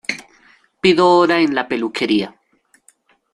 Pido 0.81 1.07
hora 1.11 1.41
en 1.41 1.53
la 1.53 1.67
peluquería. 1.67 2.35